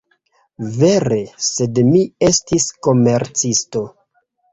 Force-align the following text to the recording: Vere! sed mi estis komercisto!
Vere! 0.77 1.19
sed 1.47 1.77
mi 1.89 2.01
estis 2.29 2.65
komercisto! 2.89 3.83